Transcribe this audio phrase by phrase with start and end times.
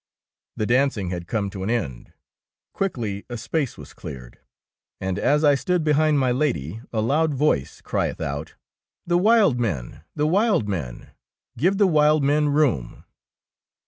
[0.55, 2.13] The dancing had come to an end.
[2.73, 4.39] Quickly a space was cleared,
[4.99, 8.55] and as I stood behind my Lady, a loud voice crieth out,—
[9.05, 11.11] The wild men, the wild men!
[11.55, 13.03] Give the wild men room